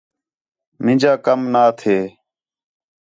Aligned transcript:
مینجا 0.83 1.13
کَم 1.25 1.39
نہ 1.53 1.63
تھے 1.79 1.97